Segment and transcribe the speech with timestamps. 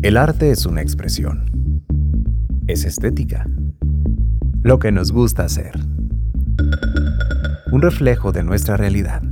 [0.00, 1.82] El arte es una expresión.
[2.68, 3.48] Es estética.
[4.62, 5.72] Lo que nos gusta hacer.
[7.72, 9.22] Un reflejo de nuestra realidad.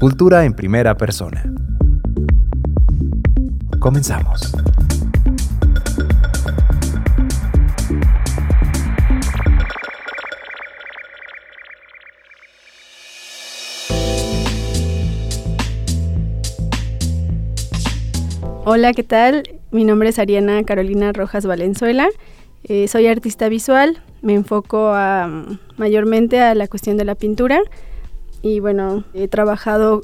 [0.00, 1.44] Cultura en primera persona.
[3.80, 4.50] Comenzamos.
[18.66, 19.42] Hola, ¿qué tal?
[19.72, 22.08] Mi nombre es Ariana Carolina Rojas Valenzuela.
[22.62, 24.94] Eh, soy artista visual, me enfoco
[25.76, 27.60] mayormente a la cuestión de la pintura
[28.40, 30.00] y bueno, he trabajado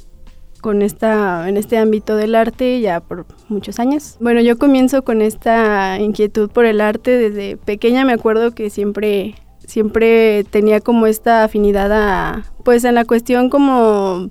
[0.60, 4.18] con esta, en este ámbito del arte ya por muchos años.
[4.20, 9.37] Bueno, yo comienzo con esta inquietud por el arte desde pequeña, me acuerdo que siempre,
[9.66, 14.29] siempre tenía como esta afinidad a, pues en la cuestión como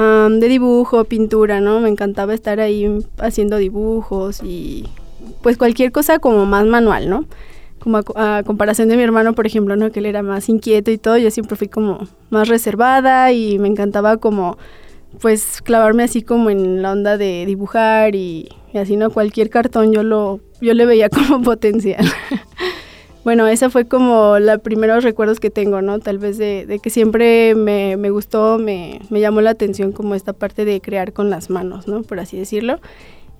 [0.00, 1.80] de dibujo, pintura, ¿no?
[1.80, 4.84] Me encantaba estar ahí haciendo dibujos y
[5.42, 7.26] pues cualquier cosa como más manual, ¿no?
[7.80, 9.92] Como a, comparación de mi hermano, por ejemplo, ¿no?
[9.92, 13.68] Que él era más inquieto y todo, yo siempre fui como más reservada y me
[13.68, 14.56] encantaba como
[15.20, 19.10] pues clavarme así como en la onda de dibujar y, y así, ¿no?
[19.10, 22.06] Cualquier cartón yo lo, yo le veía como potencial.
[23.22, 25.98] Bueno, esa fue como los primeros recuerdos que tengo, ¿no?
[25.98, 30.80] Tal vez de, que siempre me, gustó, me, llamó la atención como esta parte de
[30.80, 32.02] crear con las manos, ¿no?
[32.02, 32.80] Por así decirlo.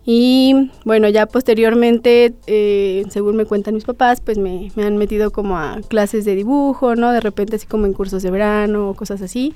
[0.05, 5.57] Y bueno, ya posteriormente, eh, según me cuentan mis papás, pues me, han metido como
[5.57, 7.13] a clases de dibujo, ¿no?
[7.13, 9.55] De repente así como en cursos de verano o cosas así.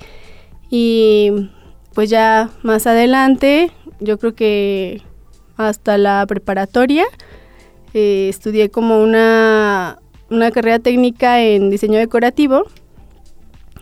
[0.71, 1.49] Y
[1.93, 5.01] pues ya más adelante, yo creo que
[5.57, 7.05] hasta la preparatoria,
[7.93, 9.64] eh, estudié como una
[10.29, 12.65] una carrera técnica en diseño decorativo.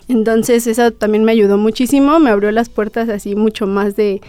[0.08, 4.20] Entonces eso también me ayudó muchísimo, me abrió las puertas así mucho más de,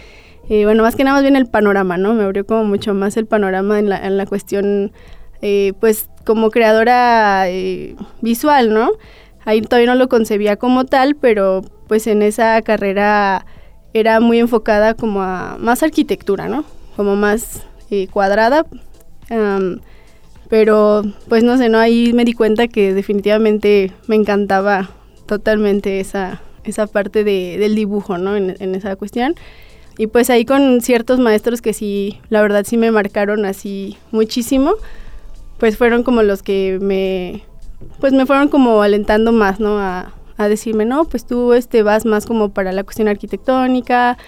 [0.48, 2.14] eh, bueno, más que nada más bien el panorama, ¿no?
[2.14, 4.92] Me abrió como mucho más el panorama en la, en la cuestión,
[5.42, 8.92] eh, pues como creadora eh, visual, ¿no?
[9.44, 13.44] Ahí todavía no lo concebía como tal, pero pues en esa carrera
[13.92, 16.64] era muy enfocada como a más arquitectura, ¿no?
[16.96, 17.64] Como más
[18.10, 18.66] cuadrada.
[20.48, 21.78] Pero pues no sé, ¿no?
[21.78, 24.90] Ahí me di cuenta que definitivamente me encantaba
[25.26, 28.36] totalmente esa, esa parte de, del dibujo, ¿no?
[28.36, 29.34] En, en, esa cuestión.
[29.98, 34.74] Y pues ahí con ciertos maestros que sí, la verdad sí me marcaron así muchísimo,
[35.58, 37.42] pues fueron como los que me,
[37.98, 39.78] pues me fueron como alentando más, ¿no?
[39.78, 44.18] A, a decirme, no, pues tú este, vas más como para la cuestión arquitectónica,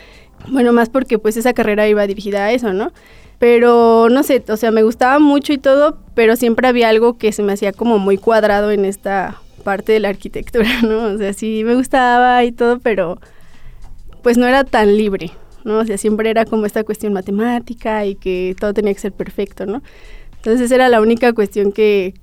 [0.48, 2.92] bueno, más porque pues esa carrera iba dirigida a eso, ¿no?
[3.38, 7.30] Pero no sé, o sea, me gustaba mucho y todo, pero siempre había algo que
[7.30, 11.04] se me hacía como muy cuadrado en esta parte de la arquitectura, ¿no?
[11.04, 13.20] O sea, sí me gustaba y todo, pero
[14.24, 15.30] pues no era tan libre,
[15.62, 15.78] ¿no?
[15.78, 19.64] O sea, siempre era como esta cuestión matemática y que todo tenía que ser perfecto,
[19.64, 19.80] ¿no?
[20.38, 22.14] Entonces era la única cuestión que,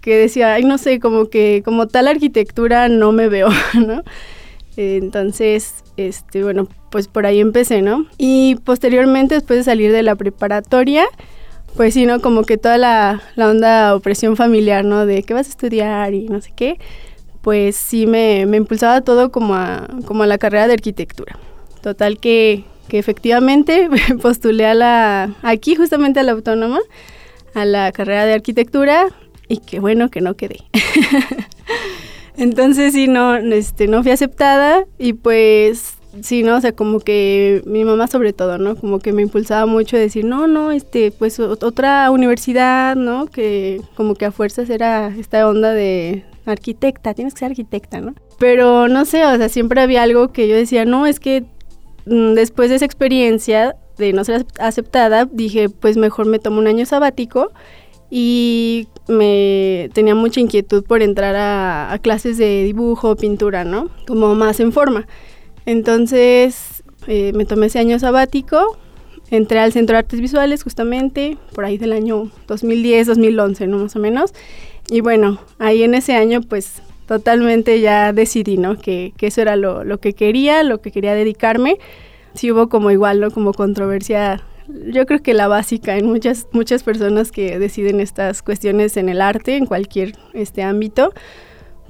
[0.00, 4.04] que decía, ay, no sé, como que como tal arquitectura no me veo, ¿no?
[4.76, 8.06] Entonces, este, bueno, pues por ahí empecé, ¿no?
[8.16, 11.04] Y posteriormente, después de salir de la preparatoria,
[11.76, 12.20] pues sí, ¿no?
[12.20, 15.06] Como que toda la, la onda opresión familiar, ¿no?
[15.06, 16.78] De qué vas a estudiar y no sé qué,
[17.40, 21.38] pues sí me, me impulsaba todo como a, como a la carrera de arquitectura.
[21.82, 23.88] Total que, que efectivamente
[24.22, 26.80] postulé a la, aquí justamente a la autónoma,
[27.54, 29.06] a la carrera de arquitectura
[29.48, 30.58] y qué bueno que no quedé.
[32.36, 36.56] Entonces sí, no, este, no fui aceptada y pues sí, ¿no?
[36.56, 38.76] O sea, como que mi mamá sobre todo, ¿no?
[38.76, 43.26] Como que me impulsaba mucho a decir, no, no, este, pues otra universidad, ¿no?
[43.26, 48.14] Que como que a fuerzas era esta onda de arquitecta, tienes que ser arquitecta, ¿no?
[48.38, 51.44] Pero no sé, o sea, siempre había algo que yo decía, no, es que
[52.06, 56.66] mm, después de esa experiencia de no ser aceptada, dije, pues mejor me tomo un
[56.66, 57.52] año sabático
[58.10, 63.90] y me tenía mucha inquietud por entrar a, a clases de dibujo, pintura, ¿no?
[64.06, 65.06] Como más en forma.
[65.70, 68.76] Entonces eh, me tomé ese año sabático,
[69.30, 73.78] entré al Centro de Artes Visuales justamente por ahí del año 2010, 2011, ¿no?
[73.78, 74.34] Más o menos.
[74.88, 78.80] Y bueno, ahí en ese año pues totalmente ya decidí, ¿no?
[78.80, 81.78] Que, que eso era lo, lo, que quería, lo que quería dedicarme.
[82.34, 83.30] Sí hubo como igual, ¿no?
[83.30, 88.96] Como controversia, yo creo que la básica en muchas, muchas personas que deciden estas cuestiones
[88.96, 91.12] en el arte, en cualquier este ámbito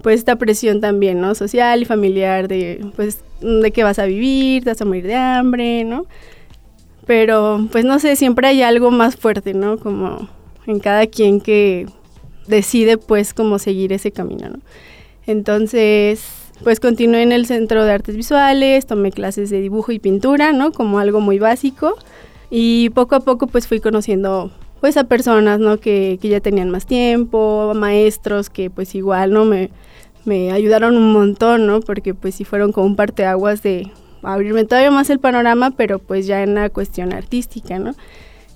[0.03, 1.35] pues esta presión también, ¿no?
[1.35, 5.15] Social y familiar de, pues, de qué vas a vivir, te vas a morir de
[5.15, 6.07] hambre, ¿no?
[7.07, 9.79] Pero, pues no sé, siempre hay algo más fuerte, ¿no?
[9.79, 10.29] Como
[10.67, 11.87] en cada quien que
[12.47, 14.61] decide, pues, cómo seguir ese camino, ¿no?
[15.27, 16.25] Entonces,
[16.63, 20.73] pues continué en el Centro de Artes Visuales, tomé clases de dibujo y pintura, ¿no?
[20.73, 21.97] Como algo muy básico.
[22.51, 24.51] Y poco a poco pues fui conociendo
[24.81, 25.79] pues a personas, ¿no?
[25.79, 29.45] Que, que ya tenían más tiempo, maestros que pues igual, ¿no?
[29.45, 29.71] Me,
[30.25, 31.81] me ayudaron un montón, ¿no?
[31.81, 33.91] Porque pues sí fueron como un parteaguas de
[34.23, 37.95] abrirme todavía más el panorama, pero pues ya en la cuestión artística, ¿no?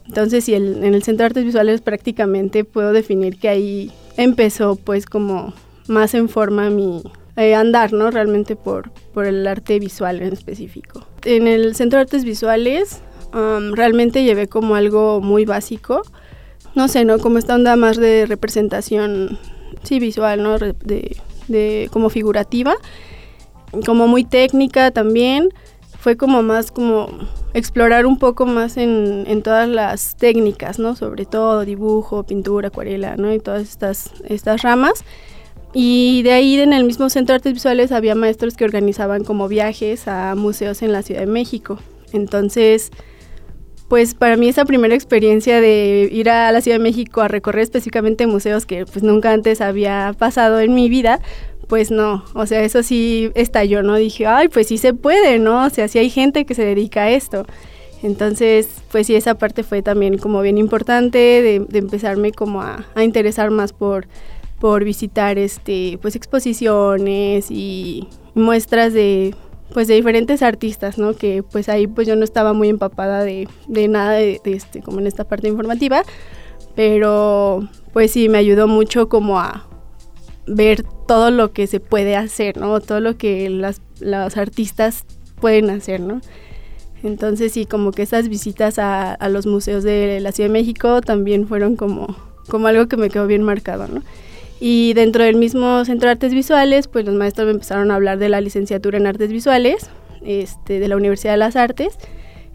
[0.07, 4.77] Entonces, sí, el, en el Centro de Artes Visuales prácticamente puedo definir que ahí empezó
[4.77, 5.55] pues como
[5.89, 7.03] más en forma mi
[7.37, 8.11] eh, andar, ¿no?
[8.11, 11.07] Realmente por, por el arte visual en específico.
[11.25, 13.01] En el Centro de Artes Visuales
[13.33, 16.03] um, realmente llevé como algo muy básico,
[16.75, 17.19] no sé, ¿no?
[17.19, 19.39] Como esta onda más de representación,
[19.83, 20.59] sí, visual, ¿no?
[20.59, 21.17] De,
[21.49, 22.75] de como figurativa,
[23.85, 25.51] como muy técnica también.
[25.99, 27.09] Fue como más como
[27.55, 30.97] explorar un poco más en, en, todas las técnicas, ¿no?
[30.97, 33.33] Sobre todo dibujo, pintura, acuarela, ¿no?
[33.33, 35.03] Y todas estas, estas ramas.
[35.73, 39.49] Y de ahí en el mismo Centro de Artes Visuales había maestros que organizaban como
[39.49, 41.79] viajes a museos en la Ciudad de México.
[42.13, 42.91] Entonces,
[43.95, 47.63] pues para mí esa primera experiencia de ir a la Ciudad de México a recorrer
[47.63, 51.21] específicamente museos que pues nunca antes había pasado en mi vida,
[51.69, 53.95] pues no, o sea, eso sí estalló, ¿no?
[53.95, 55.65] Dije, ay, pues sí se puede, ¿no?
[55.65, 57.47] O sea, sí hay gente que se dedica a esto.
[58.03, 62.85] Entonces, pues sí, esa parte fue también como bien importante de, de empezarme como a,
[62.97, 64.09] a, interesar más por,
[64.59, 69.37] por visitar este, pues exposiciones y muestras de,
[69.73, 71.15] pues de diferentes artistas, ¿no?
[71.15, 74.83] Que pues ahí pues yo no estaba muy empapada de, de nada de, de, este,
[74.83, 76.03] como en esta parte informativa,
[76.75, 79.67] pero pues sí me ayudó mucho como a
[80.47, 82.81] ver todo lo que se puede hacer, ¿no?
[82.81, 85.05] Todo lo que las, los artistas
[85.41, 86.21] pueden hacer, ¿no?
[87.03, 91.01] Entonces sí, como que esas visitas a, a, los museos de la Ciudad de México
[91.03, 92.17] también fueron como,
[92.49, 94.03] como algo que me quedó bien marcado, ¿no?
[94.61, 98.19] Y dentro del mismo Centro de Artes Visuales, pues los maestros me empezaron a hablar
[98.19, 99.91] de la licenciatura en Artes Visuales,
[100.25, 101.99] este, de la Universidad de las Artes.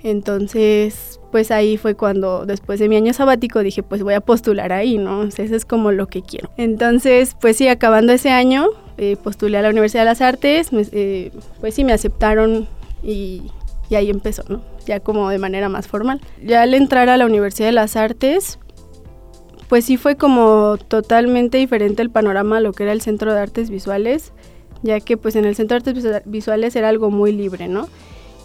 [0.01, 4.72] Entonces, pues ahí fue cuando, después de mi año sabático, dije, pues voy a postular
[4.72, 5.19] ahí, ¿no?
[5.19, 6.50] O sea, eso es como lo que quiero.
[6.57, 8.68] Entonces, pues sí, acabando ese año,
[8.98, 12.68] eh, postulé a la Universidad de las Artes, me, eh, pues sí, me aceptaron
[13.04, 13.44] y,
[13.90, 14.62] y ahí empezó, ¿no?
[14.86, 16.22] Ya como de manera más formal.
[16.44, 18.57] Ya al entrar a la Universidad de las Artes,
[19.69, 23.39] pues sí fue como totalmente diferente el panorama a lo que era el Centro de
[23.39, 24.33] Artes Visuales,
[24.81, 27.88] ya que pues en el Centro de Artes Visuales era algo muy libre, ¿no?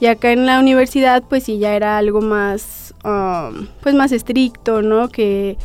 [0.00, 4.82] Y acá en la universidad pues sí ya era algo más, um, pues más estricto,
[4.82, 5.08] ¿no?
[5.08, 5.56] Que,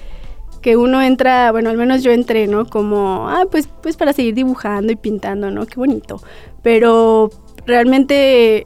[0.62, 2.66] que uno entra, bueno, al menos yo entré, ¿no?
[2.66, 5.66] Como, ah, pues, pues para seguir dibujando y pintando, ¿no?
[5.66, 6.22] Qué bonito.
[6.64, 7.32] Pero
[7.66, 8.66] realmente,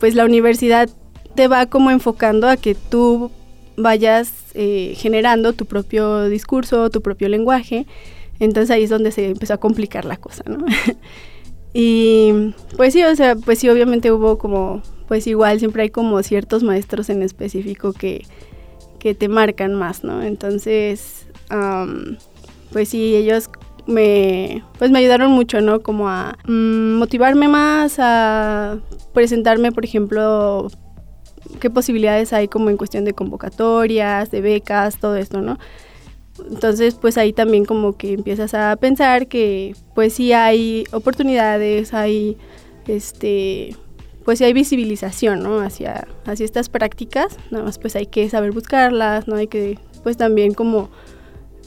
[0.00, 0.88] pues la universidad
[1.34, 3.30] te va como enfocando a que tú
[3.76, 7.86] vayas eh, generando tu propio discurso, tu propio lenguaje.
[8.38, 10.64] Entonces ahí es donde se empezó a complicar la cosa, ¿no?
[11.74, 16.22] y pues sí, o sea, pues sí, obviamente hubo como, pues igual siempre hay como
[16.22, 18.24] ciertos maestros en específico que,
[18.98, 20.22] que te marcan más, ¿no?
[20.22, 21.26] Entonces,
[22.72, 23.48] pues sí, ellos
[23.86, 25.80] me, pues me ayudaron mucho, ¿no?
[25.82, 28.78] Como a mm, motivarme más, a
[29.12, 30.68] presentarme, por ejemplo,
[31.60, 35.58] qué posibilidades hay como en cuestión de convocatorias, de becas, todo esto, ¿no?
[36.50, 42.36] Entonces, pues ahí también como que empiezas a pensar que pues sí hay oportunidades, hay
[42.86, 43.76] este
[44.24, 45.60] pues sí hay visibilización, ¿no?
[45.60, 49.36] Hacia, hacia estas prácticas, nada más pues hay que saber buscarlas, ¿no?
[49.36, 50.90] Hay que pues también como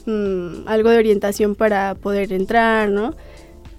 [0.06, 3.14] mmm, algo de orientación para poder entrar, ¿no?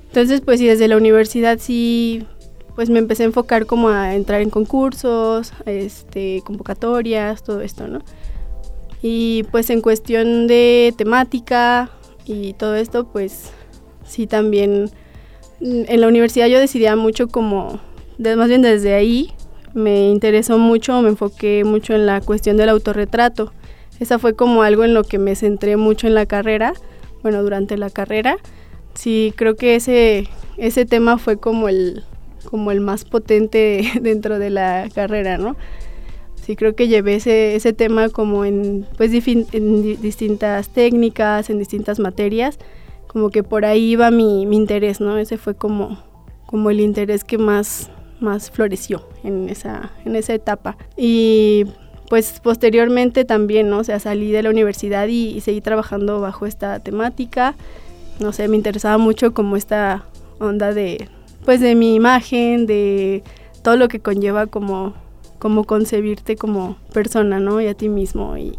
[0.08, 2.26] Entonces, pues sí, desde la universidad sí
[2.78, 8.02] pues me empecé a enfocar como a entrar en concursos, este, convocatorias, todo esto, ¿no?
[9.02, 11.90] Y pues en cuestión de temática
[12.24, 13.50] y todo esto, pues
[14.06, 14.92] sí también
[15.60, 17.80] mm, en la universidad yo decidía mucho como,
[18.20, 19.34] más bien desde ahí,
[19.74, 23.54] me interesó mucho, me enfoqué mucho en la cuestión del autorretrato.
[24.00, 26.74] Esa fue como algo en lo que me centré mucho en la carrera,
[27.24, 28.38] bueno, durante la carrera.
[28.94, 32.04] Sí, creo que ese, ese tema fue como el,
[32.46, 35.56] como el más potente dentro de la carrera, ¿no?
[36.48, 42.00] Sí, creo que llevé ese, ese tema como en, pues, en distintas técnicas, en distintas
[42.00, 42.58] materias,
[43.08, 45.18] como que por ahí iba mi, mi interés, ¿no?
[45.18, 46.02] Ese fue como,
[46.46, 47.90] como el interés que más,
[48.22, 50.78] más floreció en esa, en esa etapa.
[50.96, 51.66] Y
[52.10, 53.80] pues posteriormente también, ¿no?
[53.80, 57.56] O sea, salí de la universidad y, y seguí trabajando bajo esta temática.
[58.22, 60.06] No sé, me interesaba mucho como esta
[60.40, 61.10] onda de,
[61.46, 63.24] pues de mi imagen, de
[63.64, 64.94] todo lo que conlleva como,
[65.40, 67.62] como concebirte como persona, ¿no?
[67.62, 68.56] Y a ti mismo y,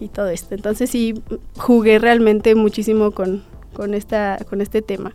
[0.00, 0.54] y todo esto.
[0.54, 1.14] Entonces sí,
[1.56, 3.42] jugué realmente muchísimo con,
[3.72, 5.14] con, esta, con este tema.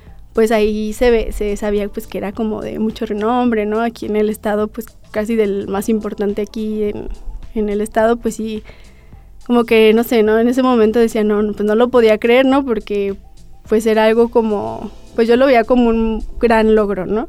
[0.33, 3.81] pues ahí se ve, se sabía pues que era como de mucho renombre, ¿no?
[3.81, 7.09] Aquí en el estado, pues casi del más importante aquí en,
[7.55, 8.63] en el estado, pues sí,
[9.45, 10.39] como que, no sé, ¿no?
[10.39, 12.65] En ese momento decía, no, pues no lo podía creer, ¿no?
[12.65, 13.15] Porque
[13.67, 17.27] pues era algo como, pues yo lo veía como un gran logro, ¿no?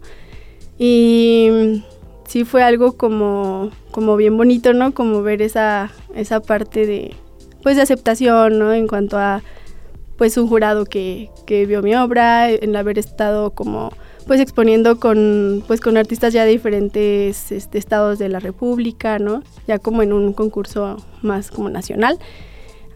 [0.78, 1.82] Y
[2.26, 4.94] sí fue algo como, como bien bonito, ¿no?
[4.94, 7.14] Como ver esa, esa parte de,
[7.62, 8.72] pues de aceptación, ¿no?
[8.72, 9.42] En cuanto a,
[10.22, 13.90] pues un jurado que, que vio mi obra, en haber estado como,
[14.24, 19.42] pues exponiendo con, pues con artistas ya de diferentes este, estados de la República, ¿no?
[19.66, 22.20] Ya como en un concurso más como nacional.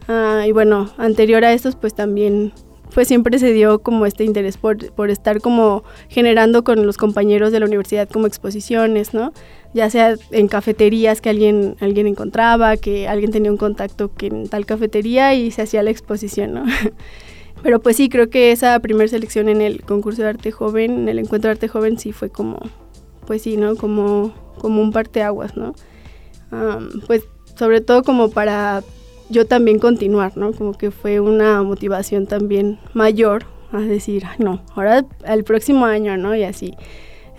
[0.07, 2.53] Ah, y bueno, anterior a estos, pues también
[2.93, 7.51] pues siempre se dio como este interés por, por estar como generando con los compañeros
[7.51, 9.33] de la universidad como exposiciones, ¿no?
[9.73, 14.47] Ya sea en cafeterías que alguien, alguien encontraba, que alguien tenía un contacto que en
[14.47, 16.63] tal cafetería y se hacía la exposición, ¿no?
[17.63, 21.09] Pero pues sí, creo que esa primera selección en el concurso de arte joven, en
[21.09, 22.59] el encuentro de arte joven, sí fue como,
[23.25, 23.75] pues sí, ¿no?
[23.75, 25.73] Como, como un parteaguas, ¿no?
[26.51, 27.23] Am, pues
[27.55, 28.83] sobre todo como para
[29.29, 30.53] yo también continuar, ¿no?
[30.53, 36.15] Como que fue una motivación también mayor a decir, "Ay, no, ahora el próximo año,
[36.17, 36.35] ¿no?
[36.35, 36.73] Y así.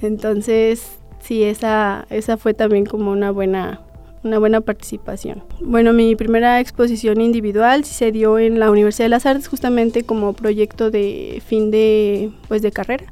[0.03, 3.81] Entonces, sí, esa, esa fue también como una buena,
[4.25, 5.43] una buena participación.
[5.61, 10.33] Bueno, mi primera exposición individual se dio en la Universidad de las Artes justamente como
[10.33, 13.05] proyecto de fin de, pues, de carrera.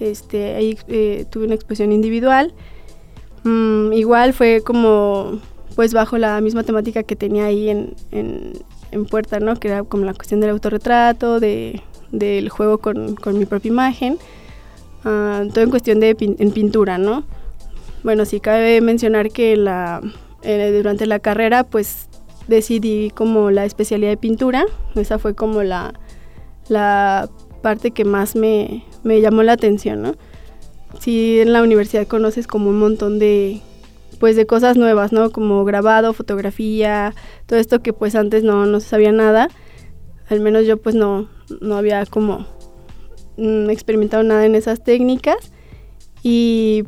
[0.00, 2.52] Este, ahí eh, tuve una exposición individual.
[3.44, 5.40] Mm, igual fue como
[5.74, 8.52] pues bajo la misma temática que tenía ahí en, en,
[8.90, 9.54] en Puerta, ¿no?
[9.54, 14.18] Que era como la cuestión del autorretrato, de, del juego con, con mi propia imagen,
[15.04, 17.24] ah, todo en cuestión de pin- en pintura, ¿no?
[18.02, 20.00] Bueno, sí cabe mencionar que la,
[20.42, 22.08] eh, durante la carrera pues
[22.46, 24.64] decidí como la especialidad de pintura,
[24.94, 25.94] esa fue como la,
[26.68, 27.28] la
[27.62, 30.14] parte que más me, me llamó la atención, ¿no?
[31.00, 33.60] Sí, en la universidad conoces como un montón de,
[34.18, 35.30] pues de cosas nuevas, ¿no?
[35.30, 37.14] Como grabado, fotografía,
[37.46, 39.48] todo esto que pues antes no, no se sabía nada.
[40.30, 41.28] Al menos yo pues no,
[41.60, 42.46] no había como
[43.38, 45.52] mm, experimentado nada en esas técnicas.
[46.22, 46.84] Y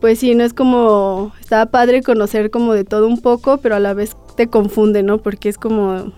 [0.00, 3.80] pues sí, no es como, estaba padre conocer como de todo un poco, pero a
[3.80, 5.18] la vez te confunde, ¿no?
[5.18, 6.12] Porque es como,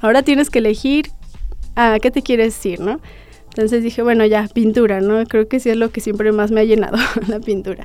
[0.00, 1.10] ahora tienes que elegir
[1.76, 3.00] a qué te quieres decir, ¿no?
[3.50, 5.24] Entonces dije, bueno, ya, pintura, ¿no?
[5.24, 7.84] Creo que sí es lo que siempre más me ha llenado, la pintura.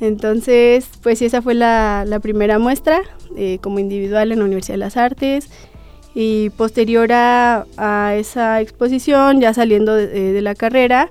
[0.00, 3.00] Entonces, pues sí, esa fue la, la primera muestra
[3.36, 5.48] eh, como individual en la Universidad de las Artes.
[6.18, 11.10] Y posterior a, esa exposición, ya saliendo de, de la carrera,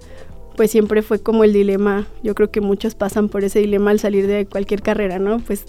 [0.56, 2.08] pues siempre fue como el dilema.
[2.24, 5.40] Yo creo que muchos pasan por ese dilema al salir de cualquier carrera, ¿no?
[5.40, 5.66] Pues,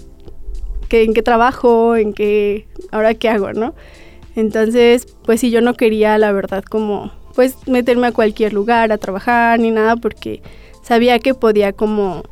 [0.88, 1.96] ¿qué, ¿en qué trabajo?
[1.96, 2.66] ¿En qué?
[2.92, 3.74] ¿Ahora qué hago, no?
[4.36, 8.96] Entonces, pues sí, yo no quería, la verdad, como, pues meterme a cualquier lugar a
[8.96, 10.40] trabajar ni nada, porque
[10.82, 12.22] sabía que podía como,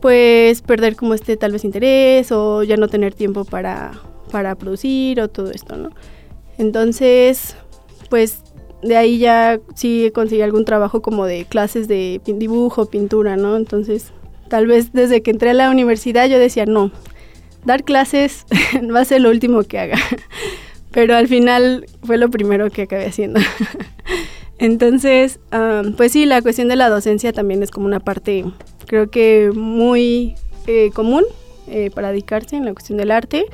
[0.00, 3.92] pues perder como este tal vez interés o ya no tener tiempo para,
[4.30, 5.90] para producir o todo esto, ¿no?
[6.58, 7.56] Entonces,
[8.08, 8.42] pues
[8.82, 13.56] de ahí ya sí conseguí algún trabajo como de clases de dibujo, pintura, ¿no?
[13.56, 14.12] Entonces,
[14.48, 16.90] tal vez desde que entré a la universidad yo decía, no,
[17.64, 18.46] dar clases
[18.94, 19.98] va a ser lo último que haga.
[20.92, 23.40] Pero al final fue lo primero que acabé haciendo.
[24.58, 25.38] Entonces,
[25.98, 28.46] pues sí, la cuestión de la docencia también es como una parte,
[28.86, 30.34] creo que muy
[30.66, 31.24] eh, común
[31.68, 33.44] eh, para dedicarse en la cuestión del arte.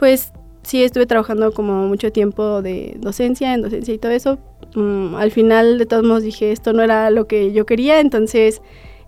[0.00, 4.38] Pues sí, estuve trabajando como mucho tiempo de docencia, en docencia y todo eso.
[4.74, 8.62] Um, al final, de todos modos, dije, esto no era lo que yo quería, entonces,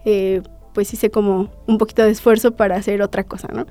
[0.04, 0.42] eh,
[0.74, 3.66] pues hice como un poquito de esfuerzo para hacer otra cosa, ¿no?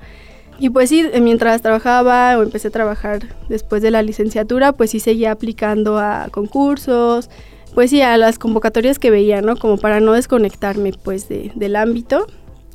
[0.58, 4.98] Y pues sí, mientras trabajaba o empecé a trabajar después de la licenciatura, pues sí
[4.98, 7.30] seguía aplicando a concursos,
[7.72, 9.54] pues sí, a las convocatorias que veía, ¿no?
[9.56, 12.26] Como para no desconectarme pues de, del ámbito.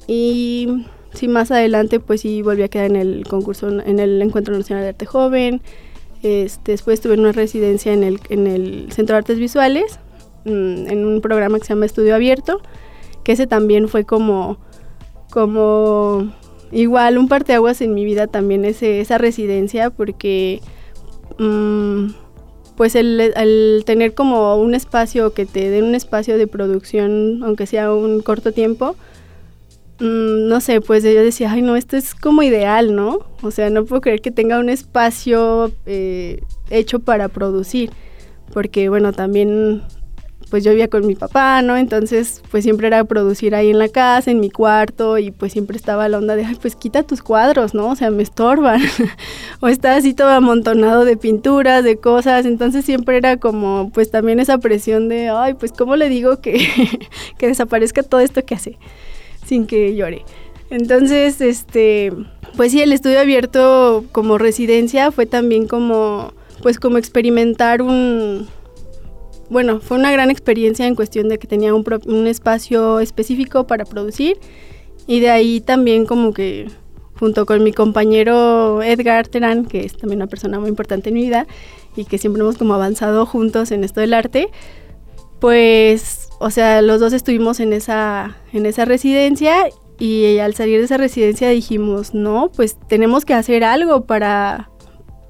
[0.07, 0.85] Y
[1.17, 4.83] sí, más adelante pues sí volví a quedar en el concurso, en el Encuentro Nacional
[4.83, 5.61] de Arte Joven.
[6.23, 9.99] Este, después tuve una residencia en el, en el Centro de Artes Visuales,
[10.45, 12.61] mm, en un programa que se llama Estudio Abierto,
[13.23, 14.57] que ese también fue como,
[15.29, 16.31] como
[16.71, 20.61] igual un parteaguas en mi vida también ese, esa residencia porque
[21.37, 22.07] mm,
[22.75, 27.65] pues el, el, tener como un espacio que te den un espacio de producción aunque
[27.65, 28.95] sea un corto tiempo
[29.99, 33.69] mm, no sé pues yo decía ay no esto es como ideal no o sea
[33.69, 37.91] no puedo creer que tenga un espacio eh, hecho para producir
[38.53, 39.83] porque bueno también
[40.49, 41.77] pues yo vivía con mi papá, ¿no?
[41.77, 45.77] Entonces, pues siempre era producir ahí en la casa, en mi cuarto, y pues siempre
[45.77, 47.89] estaba la onda de, ay, pues quita tus cuadros, ¿no?
[47.89, 48.81] O sea, me estorban.
[49.59, 54.39] o está así todo amontonado de pinturas, de cosas, entonces siempre era como, pues también
[54.39, 56.57] esa presión de, ay, pues cómo le digo que,
[57.37, 58.77] que desaparezca todo esto que hace,
[59.47, 60.23] sin que llore.
[60.69, 62.11] Entonces, este,
[62.55, 68.47] pues sí, el estudio abierto como residencia fue también como, pues como experimentar un
[69.49, 73.85] bueno, fue una gran experiencia en cuestión de que tenía un, un, espacio específico para
[73.85, 74.37] producir
[75.07, 76.67] y de ahí también como que
[77.17, 81.21] junto con mi compañero Edgar Terán, que es también una persona muy importante en mi
[81.21, 81.47] vida
[81.95, 84.49] y que siempre hemos como avanzado juntos en esto del arte,
[85.39, 89.65] pues, o sea, los dos estuvimos en esa, en esa residencia
[89.99, 94.69] y al salir de esa residencia dijimos, no, pues tenemos que hacer algo para,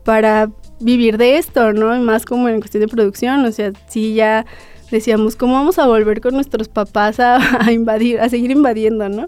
[0.03, 1.95] para vivir de esto, ¿no?
[1.95, 4.45] Y más como en cuestión de producción, o sea, sí ya
[4.91, 9.27] decíamos, ¿cómo vamos a volver con nuestros papás a, a, invadir, a seguir invadiendo, ¿no?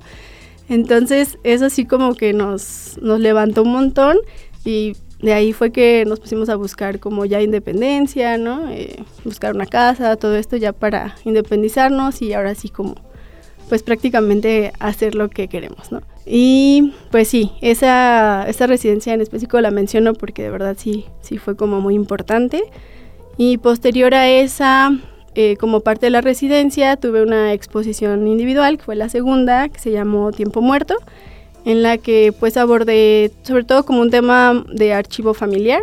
[0.68, 4.18] Entonces, eso sí como que nos, nos levantó un montón
[4.66, 8.70] y de ahí fue que nos pusimos a buscar como ya independencia, ¿no?
[8.70, 12.96] Eh, buscar una casa, todo esto ya para independizarnos y ahora sí como
[13.68, 16.02] pues prácticamente hacer lo que queremos, ¿no?
[16.26, 21.38] Y pues sí, esa, esa residencia en específico la menciono porque de verdad sí, sí
[21.38, 22.64] fue como muy importante.
[23.38, 24.92] Y posterior a esa,
[25.36, 29.80] eh, como parte de la residencia, tuve una exposición individual, que fue la segunda, que
[29.80, 30.96] se llamó Tiempo Muerto,
[31.66, 35.82] en la que pues abordé sobre todo como un tema de archivo familiar,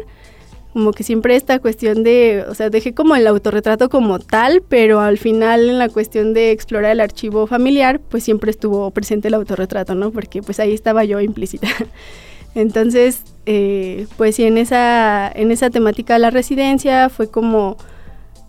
[0.76, 5.00] como que siempre esta cuestión de, o sea, dejé como el autorretrato como tal, pero
[5.00, 9.34] al final en la cuestión de explorar el archivo familiar, pues siempre estuvo presente el
[9.34, 10.10] autorretrato, ¿no?
[10.10, 11.68] Porque pues ahí estaba yo implícita.
[12.54, 17.78] Entonces, eh, pues sí, en esa, en esa temática de la residencia fue como,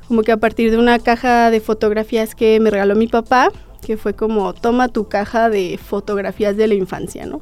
[0.10, 3.54] como que a partir de una caja de fotografías que me regaló mi papá,
[3.86, 7.42] que fue como, toma tu caja de fotografías de la infancia, ¿no?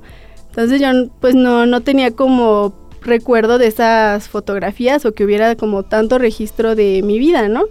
[0.50, 0.88] Entonces yo
[1.19, 6.76] pues no, no tenía como recuerdo de esas fotografías o que hubiera como tanto registro
[6.76, 7.65] de mi vida, ¿no?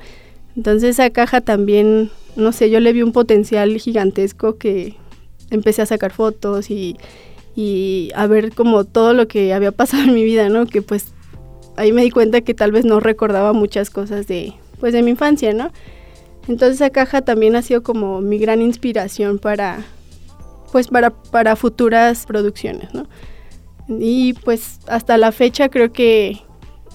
[0.57, 4.97] Entonces esa caja también, no sé, yo le vi un potencial gigantesco que
[5.51, 6.97] empecé a sacar fotos y,
[7.57, 10.67] y a ver como todo lo que había pasado en mi vida, ¿no?
[10.67, 11.13] Que pues
[11.77, 15.11] ahí me di cuenta que tal vez no recordaba muchas cosas de, pues de mi
[15.11, 15.73] infancia, ¿no?
[16.49, 19.85] Entonces esa caja también ha sido como mi gran inspiración para,
[20.73, 23.07] pues para, para futuras producciones, ¿no?
[23.89, 26.43] Y pues hasta la fecha creo que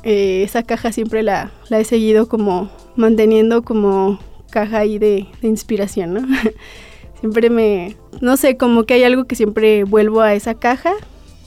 [0.04, 6.14] eh, esa caja siempre la, la, he seguido como manteniendo como caja ahí de, inspiración,
[6.14, 6.22] ¿no?
[7.20, 10.94] siempre me, no sé, como que hay algo que siempre vuelvo a esa caja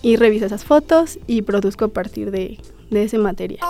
[0.03, 2.59] y reviso esas fotos y produzco a partir de,
[2.91, 3.61] de ese material.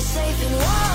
[0.00, 0.89] Safe and warm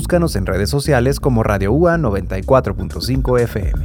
[0.00, 3.84] Búscanos en redes sociales como Radio UA 94.5 FM.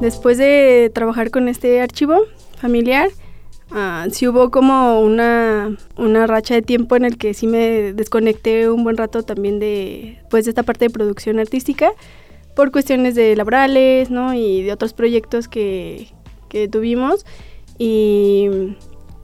[0.00, 2.22] Después de trabajar con este archivo
[2.60, 3.08] familiar,
[3.70, 8.68] ah, sí hubo como una, una racha de tiempo en el que sí me desconecté
[8.68, 11.92] un buen rato también de, pues, de esta parte de producción artística
[12.56, 14.34] por cuestiones de laborales, ¿no?
[14.34, 16.08] Y de otros proyectos que,
[16.52, 17.24] que tuvimos.
[17.78, 18.76] Y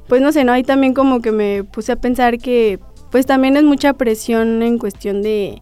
[0.09, 0.53] pues no sé, ¿no?
[0.53, 4.79] Ahí también como que me puse a pensar que pues también es mucha presión en
[4.79, 5.61] cuestión de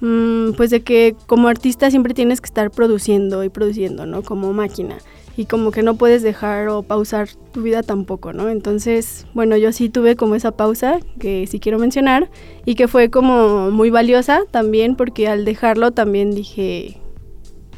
[0.00, 4.22] mm, pues de que como artista siempre tienes que estar produciendo y produciendo, ¿no?
[4.22, 4.98] Como máquina.
[5.34, 8.50] Y como que no puedes dejar o pausar tu vida tampoco, ¿no?
[8.50, 12.28] Entonces, bueno, yo sí tuve como esa pausa que sí quiero mencionar
[12.66, 17.01] y que fue como muy valiosa también porque al dejarlo también dije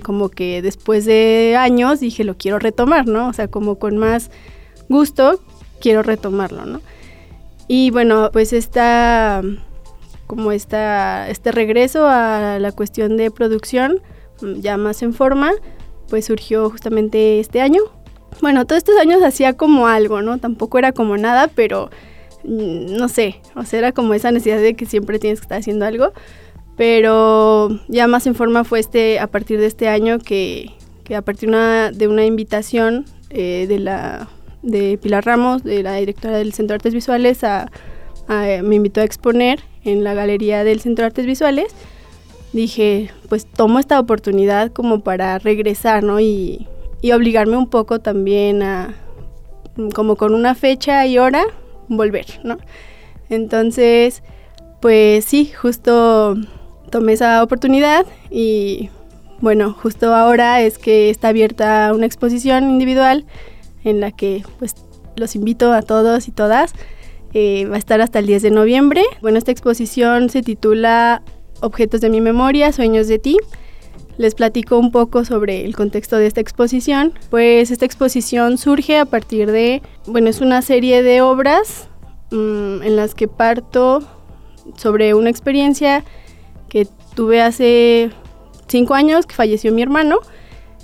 [0.04, 3.28] como que después de años dije lo quiero retomar, ¿no?
[3.28, 4.30] O sea, como con más
[4.88, 5.40] gusto
[5.80, 6.80] quiero retomarlo, ¿no?
[7.66, 9.42] Y bueno, pues esta
[10.26, 14.00] como esta, este regreso a la cuestión de producción
[14.40, 15.52] mm, ya más en forma,
[16.08, 17.82] pues surgió justamente este año.
[18.40, 20.38] Bueno, todos estos años hacía como algo, ¿no?
[20.38, 21.90] Tampoco era como nada, pero
[22.44, 25.58] mm, no sé, o sea, era como esa necesidad de que siempre tienes que estar
[25.58, 26.12] haciendo algo.
[26.76, 30.72] Pero ya más en forma fue este, a partir de este año que,
[31.04, 34.28] que a partir una, de una invitación eh, de la
[34.62, 37.40] de Pilar Ramos, de la directora del Centro de Artes Visuales,
[38.28, 41.74] me invitó a exponer en la galería del Centro de Artes Visuales.
[42.54, 46.18] Dije, pues tomo esta oportunidad como para regresar, ¿no?
[46.20, 46.66] Y,
[47.02, 48.94] y obligarme un poco también a,
[49.94, 51.44] como con una fecha y hora,
[51.88, 52.58] volver, ¿no?
[53.28, 54.22] Entonces,
[54.80, 56.37] pues sí, justo
[56.94, 58.88] tomé esa oportunidad y
[59.40, 63.24] bueno, justo ahora es que está abierta una exposición individual
[63.83, 64.76] en la que pues
[65.16, 66.72] los invito a todos y todas.
[67.33, 69.02] Eh, va a estar hasta el 10 de noviembre.
[69.20, 71.20] Bueno, esta exposición se titula
[71.61, 73.38] Objetos de mi memoria, Sueños de ti.
[74.16, 77.12] Les platico un poco sobre el contexto de esta exposición.
[77.28, 81.88] Pues esta exposición surge a partir de, bueno, es una serie de obras
[82.30, 84.04] mm, en las que parto
[84.76, 86.04] sobre una experiencia
[86.74, 88.10] que tuve hace
[88.66, 90.18] cinco años, que falleció mi hermano.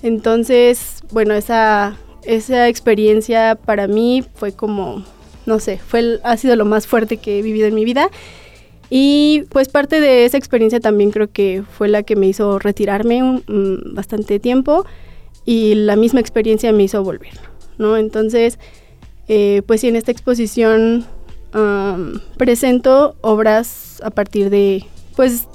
[0.04, 5.04] Entonces, bueno, esa, esa experiencia para mí fue como,
[5.46, 8.08] no sé, fue, ha sido lo más fuerte que he vivido en mi vida.
[8.88, 13.22] Y pues parte de esa experiencia también creo que fue la que me hizo retirarme
[13.22, 14.84] un- mm, bastante tiempo
[15.44, 17.34] y la misma experiencia me hizo volver,
[17.78, 17.96] ¿no?
[17.96, 18.58] Entonces,
[19.32, 21.06] Eh, pues sí, en esta exposición
[21.54, 25.46] um, presento obras a partir de, pues,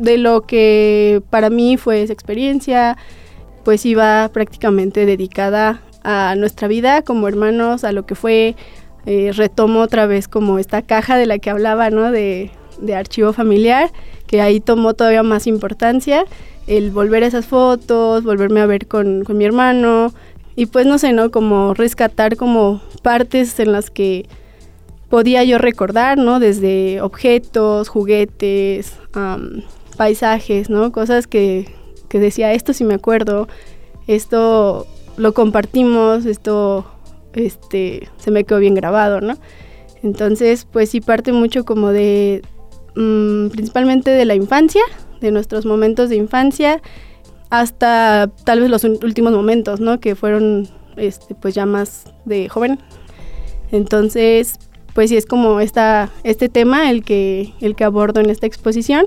[0.00, 2.96] de lo que para mí fue esa experiencia,
[3.64, 8.56] pues iba prácticamente dedicada a nuestra vida como hermanos, a lo que fue,
[9.06, 12.10] eh, retomo otra vez como esta caja de la que hablaba, ¿no?
[12.10, 13.90] De, de archivo familiar,
[14.26, 16.24] que ahí tomó todavía más importancia,
[16.66, 20.12] el volver a esas fotos, volverme a ver con, con mi hermano,
[20.56, 21.30] y pues no sé, ¿no?
[21.30, 24.26] Como rescatar como partes en las que
[25.10, 26.40] podía yo recordar, ¿no?
[26.40, 29.62] Desde objetos, juguetes, um,
[30.00, 30.92] paisajes, ¿no?
[30.92, 31.68] Cosas que,
[32.08, 33.48] que decía, esto sí me acuerdo,
[34.06, 34.86] esto
[35.18, 36.86] lo compartimos, esto
[37.34, 39.36] este, se me quedó bien grabado, ¿no?
[40.02, 42.40] Entonces, pues sí parte mucho como de,
[42.96, 44.80] mmm, principalmente de la infancia,
[45.20, 46.80] de nuestros momentos de infancia,
[47.50, 50.00] hasta tal vez los últimos momentos, ¿no?
[50.00, 52.78] Que fueron, este, pues ya más de joven.
[53.70, 54.58] Entonces,
[54.94, 59.06] pues sí es como esta, este tema el que, el que abordo en esta exposición.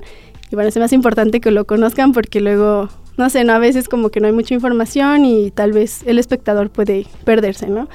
[0.53, 2.87] Y bueno, es más importante que lo conozcan porque luego,
[3.17, 3.53] no sé, ¿no?
[3.53, 7.69] a veces como que no hay mucha información y tal vez el espectador puede perderse,
[7.69, 7.89] ¿no?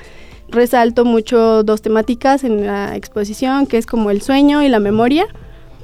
[0.49, 5.29] Resalto mucho dos temáticas en la exposición, que es como el sueño y la memoria.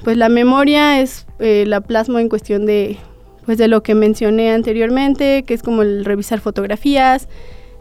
[0.03, 2.97] Pues la memoria es eh, la plasmo en cuestión de,
[3.45, 7.29] pues de lo que mencioné anteriormente, que es como el revisar fotografías,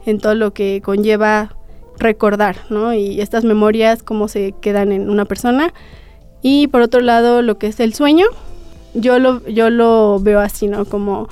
[0.06, 1.56] en todo lo que conlleva
[1.98, 2.94] recordar, ¿no?
[2.94, 5.74] Y estas memorias, cómo se quedan en una persona.
[6.42, 8.26] Y por otro lado, lo que es el sueño,
[8.94, 10.84] yo lo, yo lo veo así, ¿no?
[10.84, 11.28] Como,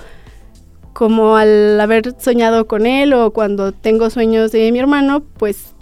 [0.92, 5.74] como al haber soñado con él o cuando tengo sueños de mi hermano, pues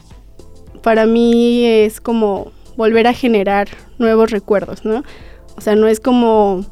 [0.82, 5.02] para mí es como volver a generar nuevos recuerdos, ¿no?
[5.56, 6.64] O sea, no es como,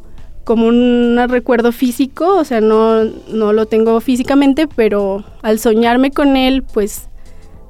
[0.44, 6.36] como un recuerdo físico, o sea, no, no lo tengo físicamente, pero al soñarme con
[6.36, 7.08] él, pues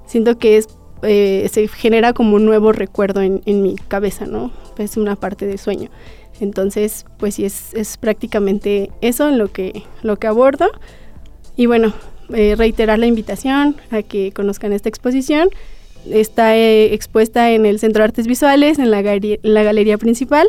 [0.06, 0.68] siento que es,
[1.02, 4.52] eh, se genera como un nuevo recuerdo en, en, mi cabeza, ¿no?
[4.78, 5.90] Es una parte de sueño.
[6.40, 10.70] Entonces, pues sí, es, es prácticamente eso en lo que, lo que abordo.
[11.56, 11.92] Y bueno,
[12.32, 15.48] eh, reiterar la invitación a que conozcan esta exposición.
[16.10, 20.46] Está eh, expuesta en el Centro de Artes Visuales, en la, en la galería principal.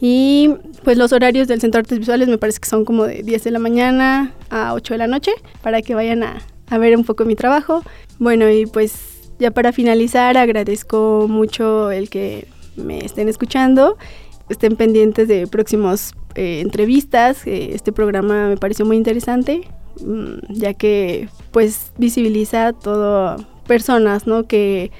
[0.00, 0.50] Y
[0.82, 3.44] pues los horarios del Centro de Artes Visuales me parece que son como de 10
[3.44, 5.32] de la mañana a 8 de la noche,
[5.62, 7.82] para que vayan a, a ver un poco mi trabajo.
[8.18, 13.98] Bueno, y pues ya para finalizar, agradezco mucho el que me estén escuchando,
[14.52, 17.46] estén pendientes de próximos eh, entrevistas.
[17.46, 19.62] Eh, este programa me pareció muy interesante,
[20.04, 23.36] mmm, ya que pues visibiliza todo
[23.66, 24.44] personas, ¿no?
[24.46, 24.90] Que,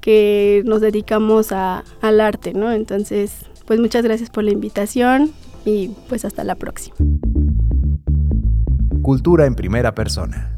[0.00, 2.72] que nos dedicamos a, al arte, ¿no?
[2.72, 5.30] Entonces, pues muchas gracias por la invitación
[5.64, 6.96] y pues hasta la próxima.
[9.02, 10.56] Cultura en primera persona.